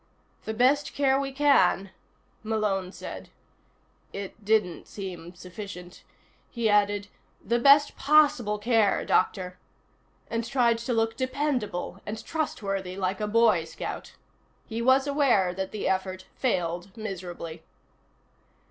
"The 0.45 0.53
best 0.55 0.95
care 0.95 1.19
we 1.19 1.31
can," 1.31 1.91
Malone 2.41 2.91
said. 2.91 3.29
It 4.11 4.43
didn't 4.43 4.87
seem 4.87 5.35
sufficient. 5.35 6.03
He 6.49 6.67
added: 6.67 7.07
"The 7.45 7.59
best 7.59 7.95
possible 7.95 8.57
care, 8.57 9.05
Doctor," 9.05 9.59
and 10.27 10.43
tried 10.43 10.79
to 10.79 10.93
look 10.95 11.15
dependable 11.15 12.01
and 12.03 12.25
trustworthy, 12.25 12.97
like 12.97 13.21
a 13.21 13.27
Boy 13.27 13.63
Scout. 13.63 14.15
He 14.65 14.81
was 14.81 15.05
aware 15.05 15.53
that 15.53 15.71
the 15.71 15.87
effort 15.87 16.25
failed 16.33 16.97
miserably. 16.97 17.61